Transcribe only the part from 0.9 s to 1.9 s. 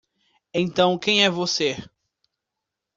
quem é você?